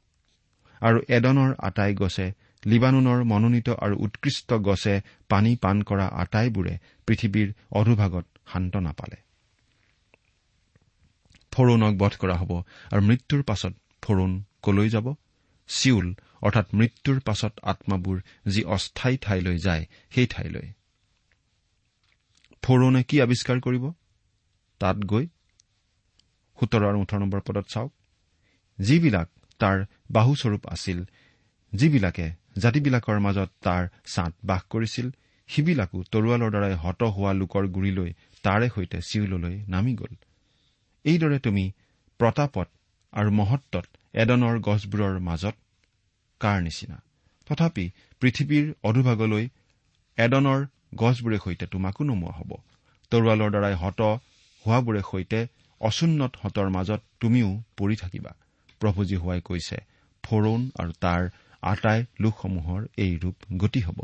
[0.81, 2.27] আৰু এডনৰ আটাই গছে
[2.62, 4.95] লিবানুনৰ মনোনীত আৰু উৎকৃষ্ট গছে
[5.29, 6.75] পানী পাণ কৰা আটাইবোৰে
[7.07, 9.19] পৃথিৱীৰ অধোভাগত শান্ত নাপালে।
[11.57, 12.53] ফৰৌনক বধ কৰা হ'ব।
[12.92, 15.07] আৰু মৃত্যুৰ পাছত ফৰৌন কলৈ যাব?
[15.69, 16.09] চিউল
[16.42, 20.66] অৰ্থাৎ মৃত্যুৰ পাছত আত্মাবোৰ যি অস্থায়ী ঠাইলৈ যায় সেই ঠাইলৈ।
[22.62, 23.85] ফৰৌনে কি আৱিষ্কাৰ কৰিব?
[24.81, 25.25] তাত গৈ
[26.59, 27.92] সোতৰ আৰু ওঠৰ নম্বৰ পদত চাওক।
[28.79, 29.29] যিবিলাক
[29.61, 29.79] তাৰ
[30.11, 30.99] বাহুস্বৰূপ আছিল
[31.73, 32.27] যিবিলাকে
[32.59, 35.07] জাতিবিলাকৰ মাজত তাৰ ছাঁত বাস কৰিছিল
[35.49, 38.11] সিবিলাকো তৰোৱালৰ দ্বাৰাই হত হোৱা লোকৰ গুৰিলৈ
[38.42, 40.14] তাৰে সৈতে চিউললৈ নামি গ'ল।
[41.07, 41.64] এইদৰে তুমি
[42.21, 42.69] প্ৰতাপত
[43.12, 45.57] আৰু মহত্বত এডনৰ গছবোৰৰ মাজত
[46.40, 46.97] কাৰ নিচিনা?
[47.51, 47.85] তথাপি
[48.23, 49.45] পৃথিৱীৰ অধোভাগলৈ
[50.19, 50.61] এডনৰ
[51.03, 52.51] গছবোৰে সৈতে তোমাকো নমোৱা হ'ব।
[53.12, 54.01] তৰোৱালৰ দ্বাৰাই হত
[54.64, 55.40] হোৱাবোৰে সৈতে
[55.81, 58.33] অচুন্নত হতৰ মাজত তুমিও পৰি থাকিবা।
[58.81, 59.79] প্ৰভুজী হোৱাই কৈছে
[60.25, 61.23] ফৰৌন আৰু তাৰ
[61.62, 63.99] আটাই লোকসমূহৰ এই ৰূপ গতি হ'ব।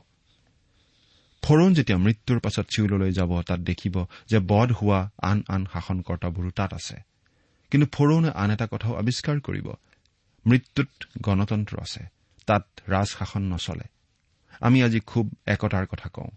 [1.42, 6.74] ফৰৌন যেতিয়া মৃত্যুৰ পাছত চিউললৈ যাব তাত দেখিব যে বধ হোৱা আন আন শাসনকৰ্তাবোৰো তাত
[6.74, 6.96] আছে।
[7.70, 9.72] কিন্তু ফৰৌনে আন এটা কথাও আৱিষ্কাৰ কৰিব।
[10.46, 10.88] মৃত্যুত
[11.22, 12.06] গণতন্ত্ৰ আছে।
[12.46, 13.84] তাত ৰাজশাসন নচলে।
[14.60, 16.30] আমি আজি খুব একতাৰ কথা কওঁ।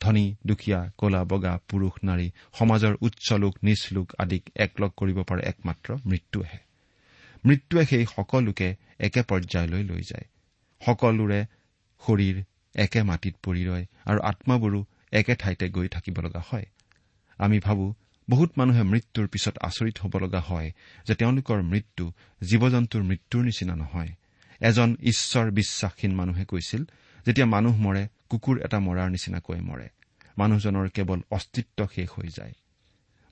[0.00, 5.42] ধনী দুখীয়া কলা বগা পুৰুষ নাৰী সমাজৰ উচ্চ লোক নিচ লোক আদিক একলগ কৰিব পাৰে
[5.42, 6.58] একমাত্ৰ মৃত্যুৱেহে
[7.44, 10.26] মৃত্যুৱে সেই সকলোকে একে পৰ্যায়লৈ লৈ যায়।
[10.86, 11.46] সকলোৰে
[12.06, 16.66] শৰীৰ একে মাটিত পৰি ৰয় আৰু আত্মাবোৰো একে ঠাইতে গৈ থাকিব লগা হয়।
[17.38, 17.94] আমি ভাবো
[18.30, 20.72] বহুত মানুহে মৃত্যুৰ পিছত আচৰিত হ'ব লগা হয়
[21.06, 24.08] যে তেওঁলোকৰ মৃত্যু জীৱ জন্তুৰ মৃত্যুৰ নিচিনা নহয়।
[24.60, 26.84] এজন ঈশ্বৰ বিশ্বাসহীন মানুহে কৈছিল
[27.26, 29.88] যেতিয়া মানুহ মৰে কুকুৰ এটা মৰাৰ নিচিনাকৈ মৰে।
[30.38, 32.52] মানুহজনৰ কেৱল অস্তিত্ব শেষ হৈ যায়।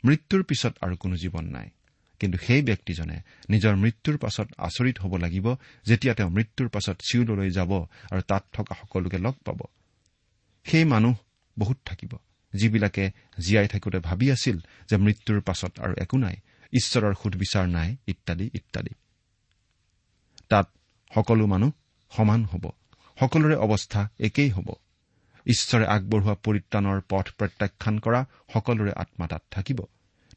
[0.04, 1.70] মৃত্যুৰ পিছত আৰু কোনো জীৱন নাই।
[2.22, 3.16] কিন্তু সেই ব্যক্তিজনে
[3.50, 5.46] নিজৰ মৃত্যুৰ পাছত আচৰিত হ'ব লাগিব
[5.86, 7.70] যেতিয়া তেওঁ মৃত্যুৰ পাছত চিউললৈ যাব
[8.12, 9.60] আৰু তাত থকা সকলোকে লগ পাব।
[10.66, 11.14] সেই মানুহ
[11.56, 12.12] বহুত থাকিব
[12.52, 13.04] যিবিলাকে
[13.38, 14.56] জীয়াই থাকোঁতে ভাবি আছিল
[14.88, 16.36] যে মৃত্যুৰ পাছত আৰু একো নাই
[16.72, 18.92] ঈশ্বৰৰ সুধবিচাৰ নাই ইত্যাদি ইত্যাদি।
[20.48, 20.66] তাত
[21.14, 21.70] সকলো মানুহ
[22.12, 22.64] সমান হ'ব
[23.20, 24.68] সকলোৰে অৱস্থা একেই হ'ব।
[25.46, 28.20] ঈশ্বৰে আগবঢ়োৱা পৰিত্ৰাণৰ পথ প্ৰত্যাখ্যান কৰা
[28.52, 29.80] সকলোৰে আত্মা তাত থাকিব।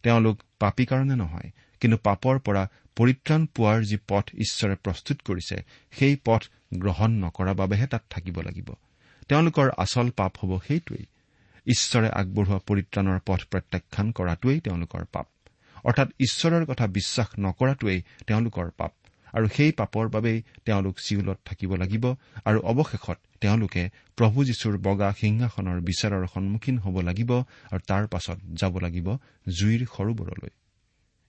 [0.04, 1.50] তেওঁলোক পাপী কাৰণে নহয়
[1.86, 2.62] কিন্তু পাপৰ পৰা
[2.96, 5.58] পৰিত্ৰাণ পোৱাৰ যি পথ ঈশ্বৰে প্ৰস্তুত কৰিছে
[5.92, 6.42] সেই পথ
[6.74, 8.70] গ্ৰহণ নকৰাৰ বাবেহে তাত থাকিব লাগিব।
[9.30, 11.06] তেওঁলোকৰ আচল পাপ হ'ব সেইটোৱেই।
[11.68, 15.28] ঈশ্বৰে আগবঢ়োৱা পৰিত্ৰাণৰ পথ প্ৰত্যাখ্যান কৰাটোৱেই তেওঁলোকৰ পাপ।
[15.86, 18.92] অৰ্থাৎ ঈশ্বৰৰ কথা বিশ্বাস নকৰাটোৱেই তেওঁলোকৰ পাপ।
[19.34, 22.14] আৰু সেই পাপৰ বাবেই তেওঁলোক চিউলত থাকিব লাগিব
[22.46, 27.32] আৰু অৱশেষত তেওঁলোকে প্ৰভু যীশুৰ বগা সিংহাসনৰ বিচাৰৰ সন্মুখীন হ'ব লাগিব
[27.72, 29.18] আৰু তাৰ পাছত যাব লাগিব
[29.60, 30.50] জুইৰ সৰোবৰলৈ।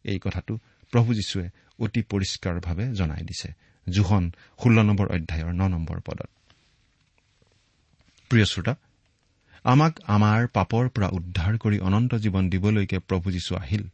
[0.07, 0.53] এই কথাটো
[0.93, 1.47] প্ৰভু যীশুৱে
[1.79, 3.49] অতি পৰিষ্কাৰভাৱে জনাই দিছে।
[3.87, 4.25] জোহন
[4.63, 6.31] ষোল্ল নম্বৰ অধ্যায়ৰ ন নম্বৰ পদত।
[8.31, 8.75] প্ৰিয় শ্ৰোতা
[9.65, 13.85] আমাক আমাৰ পাপৰ পৰা উদ্ধাৰ কৰি অনন্ত জীৱন দিবলৈকে প্ৰভু যীশু আহিল।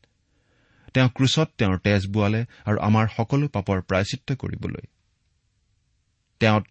[0.94, 4.84] তেওঁ ক্ৰুচত তেওঁৰ তেজ বোৱালে আৰু আমাৰ সকলো পাপৰ প্ৰায়চিত্ৰ কৰিবলৈ।
[6.40, 6.68] তেওঁত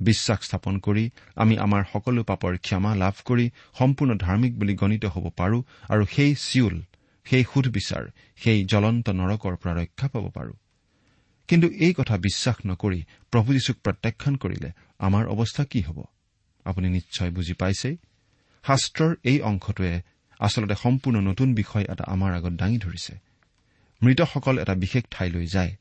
[0.00, 1.04] বিশ্বাস স্থাপন কৰি
[1.36, 3.46] আমি আমাৰ সকলো পাপৰ ক্ষমা লাভ কৰি
[3.78, 5.58] সম্পূৰ্ণ ধাৰ্মিক বুলি গণিত হ'ব পাৰো
[5.88, 6.76] আৰু সেই চিউল
[7.24, 8.04] সেই সুধবিচাৰ
[8.36, 10.52] সেই জ্বলন্ত নৰকৰ পৰা ৰক্ষা পাব পাৰো।
[11.48, 16.04] কিন্তু এই কথা বিশ্বাস নকৰি প্ৰভু যীশুক প্ৰত্যাখ্যান কৰিলে আমাৰ অৱস্থা কি হ'ব?
[16.64, 17.96] আপুনি নিশ্চয় বুজি পাইছেই।
[18.66, 20.02] শাস্ত্ৰৰ এই অংশটোৱে
[20.38, 23.18] আচলতে সম্পূৰ্ণ নতুন বিষয় এটা আমাৰ আগত দাঙি ধৰিছে।
[24.02, 25.76] মৃতসকল এটা বিশেষ ঠাইলৈ যায়।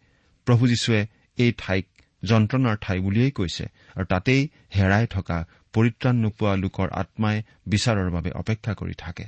[0.46, 1.86] প্ৰভু যীশুৱে এই ঠাইক
[2.24, 8.74] যন্ত্ৰণাৰ ঠাই বুলিয়েই কৈছে আৰু তাতেই হেৰাই থকা পৰিত্ৰাণ নোপোৱা লোকৰ আত্মাই বিচাৰৰ বাবে অপেক্ষা
[8.74, 9.26] কৰি থাকে।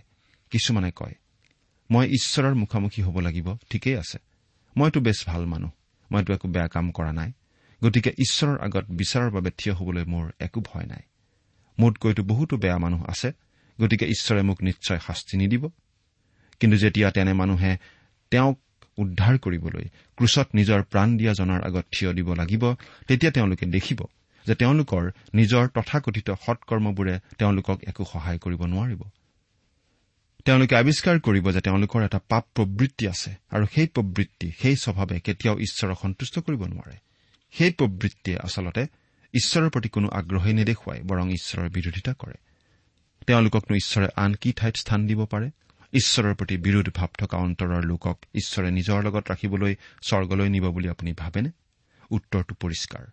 [0.49, 1.13] কিছুমানে কয়
[1.91, 4.17] মই ঈশ্বৰৰ মুখামুখি হ'ব লাগিব ঠিকেই আছে।
[4.77, 5.71] মইতো বেছ ভাল মানুহ
[6.11, 7.31] মইতো একো বেয়া কাম কৰা নাই।
[7.83, 11.01] গতিকে ঈশ্বৰৰ আগত বিচাৰৰ বাবে থিয় হ'বলৈ মোৰ একো ভয় নাই।
[11.79, 13.31] মোতকৈতো বহুতো বেয়া মানুহ আছে
[13.81, 15.69] গতিকে ঈশ্বৰে মোক নিশ্চয় শাস্তি নিদিব।
[16.59, 17.77] কিন্তু যেতিয়া তেনে মানুহে
[18.31, 18.59] তেওঁক
[18.97, 22.73] উদ্ধাৰ কৰিবলৈ ক্ৰুচত নিজৰ প্ৰাণ দিয়া জনাৰ আগত থিয় দিব লাগিব
[23.07, 24.05] তেতিয়া তেওঁলোকে দেখিব
[24.47, 29.03] যে তেওঁলোকৰ নিজৰ তথাকথিত সৎকৰ্মবোৰে তেওঁলোকক একো সহায় কৰিব নোৱাৰিব।
[30.45, 35.59] তেওঁলোকে আৱিষ্কাৰ কৰিব যে তেওঁলোকৰ এটা পাপ প্ৰবৃত্তি আছে আৰু সেই প্ৰবৃত্তি সেই স্বভাৱে কেতিয়াও
[35.59, 36.97] ঈশ্বৰক সন্তুষ্ট কৰিব নোৱাৰে।
[37.51, 38.87] সেই প্ৰবৃত্তিয়ে আচলতে
[39.33, 42.33] ঈশ্বৰৰ প্ৰতি কোনো আগ্ৰহেই নেদেখুৱাই বৰং ঈশ্বৰৰ বিৰোধিতা কৰে।
[43.27, 45.51] তেওঁলোককনো ঈশ্বৰে আন কি ঠাইত স্থান দিব পাৰে?
[45.93, 51.13] ঈশ্বৰৰ প্ৰতি বিৰোধ ভাৱ থকা অন্তৰৰ লোকক ঈশ্বৰে নিজৰ লগত ৰাখিবলৈ স্বৰ্গলৈ নিব বুলি আপুনি
[51.13, 51.51] ভাবেনে?
[52.09, 53.05] উত্তৰটো পৰিষ্কাৰ।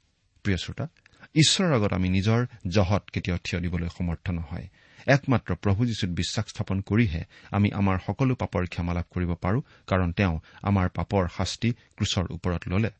[0.43, 0.89] প্ৰিয় শ্ৰোতা
[1.35, 4.67] ঈশ্বৰৰ আগত আমি নিজৰ জহত কেতিয়াও থিয় দিবলৈ সমৰ্থ নহয়।
[5.07, 10.13] একমাত্ৰ প্ৰভু যীশুত বিশ্বাস স্থাপন কৰিহে আমি আমাৰ সকলো পাপৰ ক্ষমা লাভ কৰিব পাৰো কাৰণ
[10.13, 12.91] তেওঁ আমাৰ পাপৰ শাস্তি ক্ৰুচৰ ওপৰত ললে।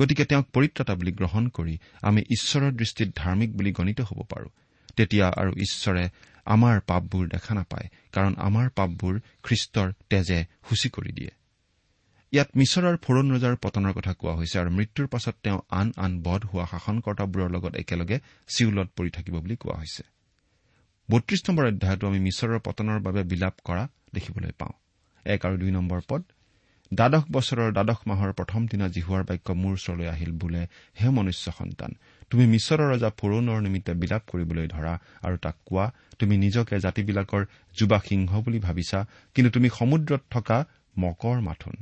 [0.00, 4.48] গতিকে তেওঁক পৰিত্ৰতা বুলি গ্ৰহণ কৰি আমি ঈশ্বৰৰ দৃষ্টিত ধাৰ্মিক বুলি গণিত হ'ব পাৰো।
[4.96, 6.08] তেতিয়া আৰু ঈশ্বৰে
[6.46, 11.30] আমাৰ পাপবোৰ দেখা নাপায় কাৰণ আমাৰ পাপবোৰ খ্ৰীষ্টৰ তেজে সূচী কৰি দিয়ে।
[12.32, 16.44] ইয়াত মিছৰৰ ফোৰণ ৰজাৰ পতনৰ কথা কোৱা হৈছে আৰু মৃত্যুৰ পাছত তেওঁ আন আন বধ
[16.44, 20.02] হোৱা শাসনকৰ্তাবোৰৰ লগত একেলগে চিউলত পৰি থাকিব বুলি কোৱা হৈছে।
[21.10, 24.74] বত্ৰিশ নম্বৰ অধ্যায়তো আমি মিছৰৰ পতনৰ বাবে বিলাপ কৰা দেখিবলৈ পাওঁ।
[25.26, 26.22] এক আৰু দুই নম্বৰ পদ
[26.92, 30.62] দ্বাদশ বছৰৰ দ্বাদশ মাহৰ প্ৰথম দিনা জিহুৱাৰ বাক্য মোৰ ওচৰলৈ আহিল বোলে
[31.00, 31.90] হে মনুষ্য সন্তান
[32.30, 34.94] তুমি মিছৰৰ ৰজা ফৰৌনৰ নিমিত্তে বিলাপ কৰিবলৈ ধৰা
[35.26, 35.86] আৰু তাক কোৱা
[36.18, 37.42] তুমি নিজকে জাতিবিলাকৰ
[37.76, 38.98] যুৱা সিংহ বুলি ভাবিছা
[39.34, 40.58] কিন্তু তুমি সমুদ্ৰত থকা
[40.98, 41.76] মকৰ মাথোন।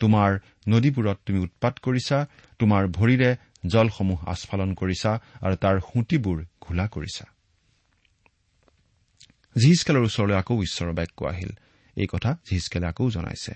[0.00, 0.30] তোমাৰ
[0.68, 2.18] নদীবোৰত তুমি উৎপাত কৰিছা
[2.58, 3.30] তোমাৰ ভৰিৰে
[3.66, 7.24] জলসমূহ আস্ফালন কৰিছা আৰু তাৰ সুঁতিবোৰ ঘোলা কৰিছা।
[9.56, 11.52] জিহিচকেলৰ ওচৰলৈ আকৌ ঈশ্বৰৰ বাক্য আহিল।
[11.96, 13.54] এই কথা জিহিচকেলে আকৌ জনাইছে।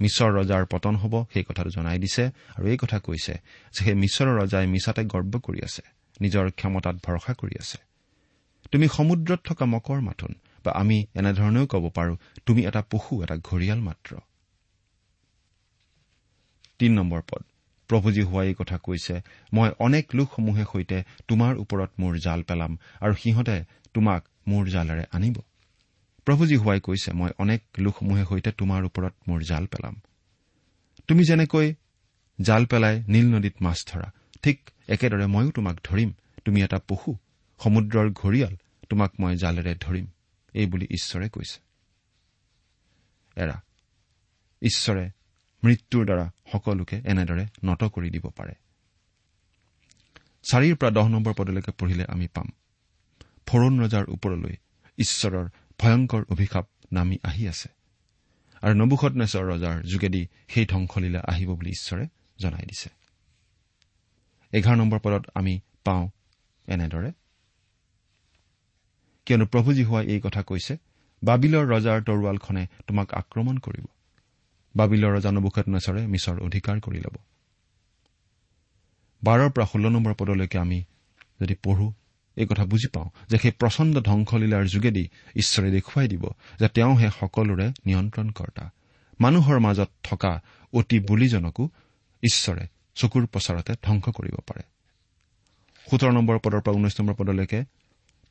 [0.00, 2.24] মিছৰ ৰজাৰ পতন হ'ব সেই কথাটো জনাই দিছে
[2.56, 3.34] আৰু এই কথা কৈছে
[3.74, 5.82] যে সেই মিছৰৰ ৰজাই মিছাতে গৰ্ব কৰি আছে
[6.20, 7.78] নিজৰ ক্ষমতাত ভৰসা কৰি আছে।
[8.72, 10.32] তুমি সমুদ্ৰত থকা মকৰ মাথোন
[10.64, 12.14] বা আমি এনেধৰণেও ক'ব পাৰো
[12.46, 14.10] তুমি এটা পশু এটা ঘৰিয়াল মাত্ৰ।
[16.78, 17.42] তিন নম্বৰ পদ।
[17.90, 19.14] প্ৰভুজী হোৱা এই কথা কৈছে
[19.52, 20.98] মই অনেক লোকসমূহে সৈতে
[21.28, 23.56] তোমাৰ ওপৰত মোৰ জাল পেলাম আৰু সিহঁতে
[23.94, 25.36] তোমাক মোৰ জালেৰে আনিব।
[26.24, 30.00] প্ৰভুজী হোৱাই কৈছে মই অনেক লোকসমূহে সৈতে তোমাৰ ওপৰত মোৰ জাল পেলাম।
[31.08, 31.74] তুমি যেনেকৈ
[32.40, 34.08] জাল পেলাই নীল নদীত মাছ ধৰা
[34.42, 36.10] ঠিক একেদৰে ময়ো তোমাক ধৰিম।
[36.44, 37.16] তুমি এটা পশু
[37.60, 38.54] সমুদ্ৰৰ ঘৰিয়াল
[38.88, 40.06] তোমাক মই জালেৰে ধৰিম।
[40.54, 41.58] এই বুলি ঈশ্বৰে কৈছে।
[43.36, 43.62] এৰা
[44.62, 45.10] ঈশ্বৰে
[45.64, 48.54] মৃত্যুৰ দ্বাৰা সকলোকে এনেদৰে নত কৰি দিব পাৰে।
[50.42, 52.48] চাৰিৰ পৰা দহ নম্বৰ পদলৈকে পঢ়িলে আমি পাম।
[53.46, 54.54] ফৰুণ ৰজাৰ ওপৰলৈ
[54.98, 55.46] ঈশ্বৰৰ
[55.78, 57.68] ভয়ংকৰ অভিশাপ নামি আহি আছে।
[58.62, 62.04] আৰু নবুখত নেচৰ ৰজাৰ যোগেদি সেই ধ্বংসলীলা আহিব বুলি ঈশ্বৰে
[62.38, 62.88] জনাই দিছে।
[64.52, 66.08] এঘাৰ নম্বৰ পদত আমি পাওঁ
[66.68, 67.12] এনেদৰে।
[69.26, 70.76] কিয়নো প্ৰভুজী হোৱাই এই কথা কৈছে
[71.22, 73.86] বাবিলৰ ৰজাৰ তৰোৱালখনে তোমাক আক্ৰমণ কৰিব।
[74.76, 77.16] বাবিলৰ ৰজা নবুখত নেচৰে মিছৰ অধিকাৰ কৰি ল'ব।
[79.22, 80.84] বাৰৰ পৰা ষোল্ল নম্বৰ পদলৈকে আমি
[81.40, 81.92] যদি পঢ়ো
[82.36, 86.24] এই কথা বুজি পাওঁ যে সেই প্ৰচণ্ড ধ্বংসলীলাৰ যোগেদি ঈশ্বৰে দেখুৱাই দিব
[86.58, 88.70] যে তেওঁহে সকলোৰে নিয়ন্ত্ৰণকৰ্তা।
[89.20, 91.68] মানুহৰ মাজত থকা অতি বুলিজনকো
[92.22, 94.62] ঈশ্বৰে চকুৰ প্ৰচাৰতে ধ্বংস কৰিব পাৰে।
[95.90, 97.64] সোতৰ নম্বৰ পদৰ পৰা ঊনৈশ নম্বৰ পদলৈকে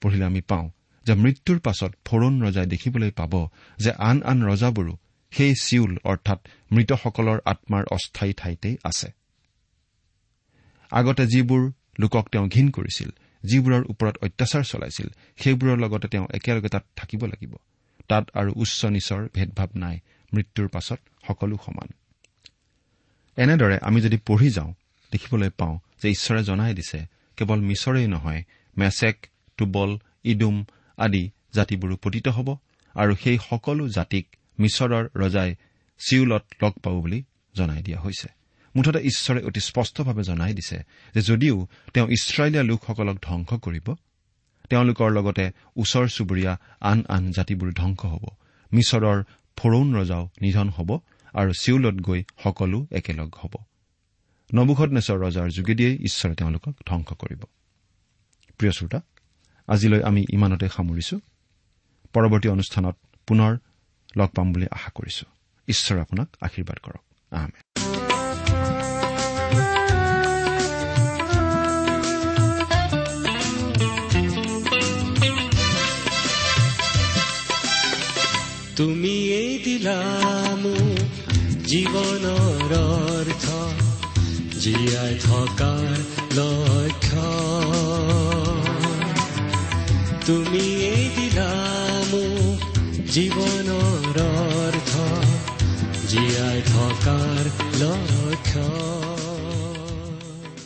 [0.01, 0.69] পঢ়িলে আমি পাওঁ
[1.05, 3.33] যে মৃত্যুৰ পাছত ফৰুণ ৰজাই দেখিবলৈ পাব
[3.79, 4.93] যে আন আন ৰজাবোৰো
[5.31, 6.39] সেই চিউল অৰ্থাৎ
[6.71, 9.09] মৃতসকলৰ আত্মাৰ অস্থায়ী ঠাইতেই আছে।
[10.91, 13.09] আগতে যিবোৰ লোকক তেওঁ ঘীন কৰিছিল
[13.43, 17.55] যিবোৰৰ ওপৰত অত্যাচাৰ চলাইছিল সেইবোৰৰ লগতে তেওঁ একেলগে তাত থাকিব লাগিব।
[18.07, 19.99] তাত আৰু উচ্চ নিচৰ ভেদভাৱ নাই
[20.33, 21.87] মৃত্যুৰ পাছত সকলো সমান।
[23.37, 24.73] এনেদৰে আমি যদি পঢ়ি যাওঁ
[25.11, 27.05] দেখিবলৈ পাওঁ যে ঈশ্বৰে জনাই দিছে
[27.37, 28.43] কেৱল মিছৰেই নহয়
[28.77, 30.65] মেছেক টুবল ইডুম
[30.97, 32.57] আদি জাতিবোৰো পতিত হ'ব
[32.95, 35.55] আৰু সেই সকলো জাতিক মিছৰৰ ৰজাই
[35.99, 37.23] চিউলত লগ পাব বুলি
[37.55, 38.29] জনাই দিয়া হৈছে।
[38.75, 40.77] মুঠতে ঈশ্বৰে অতি স্পষ্টভাৱে জনাই দিছে
[41.15, 43.87] যে যদিও তেওঁ ইছৰাইলীয়া লোকসকলক ধ্বংস কৰিব
[44.69, 48.25] তেওঁলোকৰ লগতে ওচৰ চুবুৰীয়া আন আন জাতিবোৰ ধ্বংস হ'ব
[48.73, 49.23] মিছৰৰ
[49.57, 50.89] ফৰৌন ৰজাও নিধন হ'ব
[51.33, 53.53] আৰু চিউলত গৈ সকলো একেলগ হ'ব।
[54.55, 57.41] নবুখত ৰজাৰ যোগেদিয়েই ঈশ্বৰে তেওঁলোকক ধ্বংস কৰিব।
[58.57, 58.99] প্ৰিয় শ্ৰোতা
[59.67, 61.19] আজিলৈ আমি ইমানতে সামৰিছো।
[62.13, 62.95] পৰৱৰ্তী অনুষ্ঠানত
[63.27, 63.57] পুনৰ
[64.17, 65.25] লগ পাম বুলি আশা কৰিছো।
[65.67, 67.63] ঈশ্বৰে আপোনাক আশীৰ্বাদ কৰক। আহমেদ
[78.75, 79.99] তুমিয়েই দিলা
[80.63, 81.07] মোক
[81.67, 83.45] জীৱনৰ অৰ্থ
[84.59, 85.89] জীয়াই থকাৰ
[86.37, 87.27] লক্ষ্য।
[90.25, 91.51] তুমিয়েই দিলা
[92.11, 92.58] মোক
[93.13, 94.91] জীৱনৰ অৰ্থ
[96.07, 97.43] জীয়াই থকাৰ
[97.81, 98.65] লক্ষ্য।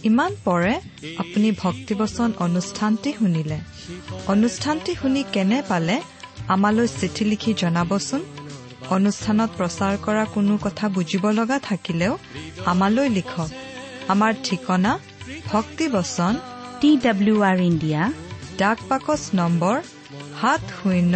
[0.04, 0.74] ইমান পৰে
[1.18, 3.58] আপুনি ভক্তিবচন অনুষ্ঠানটি শুনিলে।
[4.28, 6.02] অনুষ্ঠানটি শুনি কেনে পালে?
[6.48, 8.22] আমালৈ চিঠি লিখি জনাবচোন।
[8.90, 12.18] অনুষ্ঠানত প্ৰচাৰ কৰা কোনো কথা বুজিব লগা থাকিলেও
[12.66, 13.50] আমালৈ লিখক।
[14.08, 15.00] আমাৰ ঠিকনা
[15.46, 16.34] ভক্তিবচন
[16.82, 18.02] টি ডাব্লিউ আৰ ইণ্ডিয়া
[18.58, 19.82] ডাক পাকচ নম্বৰ
[20.42, 21.16] সাত শূন্য